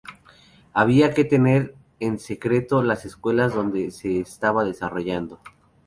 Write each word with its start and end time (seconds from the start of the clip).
Había 0.73 1.13
que 1.13 1.25
tener 1.25 1.75
en 1.99 2.17
secreto 2.17 2.81
las 2.81 3.05
escuelas 3.05 3.53
donde 3.53 3.91
se 3.91 4.19
estaba 4.19 4.63
desarrollando. 4.65 5.39